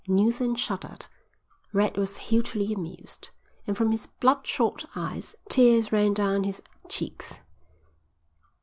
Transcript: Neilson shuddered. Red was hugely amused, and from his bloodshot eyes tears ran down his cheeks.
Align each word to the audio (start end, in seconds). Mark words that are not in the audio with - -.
Neilson 0.07 0.55
shuddered. 0.55 1.05
Red 1.73 1.95
was 1.95 2.17
hugely 2.17 2.73
amused, 2.73 3.29
and 3.67 3.77
from 3.77 3.91
his 3.91 4.07
bloodshot 4.07 4.83
eyes 4.95 5.35
tears 5.47 5.91
ran 5.91 6.13
down 6.15 6.43
his 6.43 6.63
cheeks. 6.89 7.37